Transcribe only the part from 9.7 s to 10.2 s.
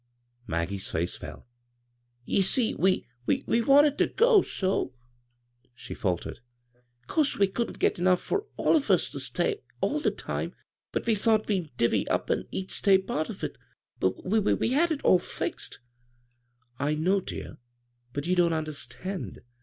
all the